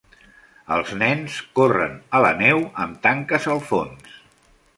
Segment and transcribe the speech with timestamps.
[0.77, 4.19] Els nens corren a la neu amb tanques al fons